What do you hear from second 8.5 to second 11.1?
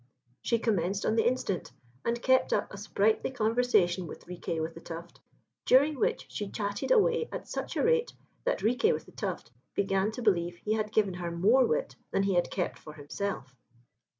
Riquet with the Tuft began to believe he had